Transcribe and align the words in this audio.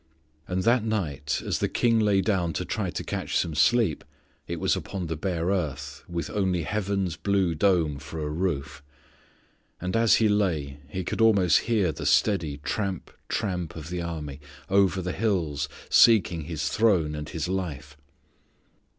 And 0.47 0.63
that 0.63 0.83
night 0.83 1.43
as 1.45 1.59
the 1.59 1.69
king 1.69 1.99
lay 1.99 2.21
down 2.21 2.53
to 2.53 2.65
try 2.65 2.89
to 2.89 3.03
catch 3.03 3.37
some 3.37 3.53
sleep, 3.53 4.03
it 4.47 4.59
was 4.59 4.75
upon 4.75 5.05
the 5.05 5.15
bare 5.15 5.49
earth, 5.49 6.03
with 6.09 6.31
only 6.31 6.63
heaven's 6.63 7.15
blue 7.15 7.53
dome 7.53 7.99
for 7.99 8.19
a 8.25 8.29
roof. 8.31 8.81
And 9.79 9.95
as 9.95 10.15
he 10.15 10.27
lay 10.27 10.79
he 10.89 11.03
could 11.03 11.21
almost 11.21 11.59
hear 11.69 11.91
the 11.91 12.07
steady 12.07 12.57
tramp, 12.63 13.11
tramp 13.29 13.75
of 13.75 13.91
the 13.91 14.01
army, 14.01 14.41
over 14.71 15.03
the 15.03 15.11
hills, 15.11 15.69
seeking 15.87 16.45
his 16.45 16.67
throne 16.69 17.13
and 17.13 17.29
his 17.29 17.47
life. 17.47 17.95